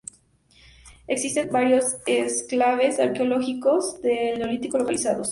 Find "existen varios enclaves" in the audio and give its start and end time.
1.05-2.99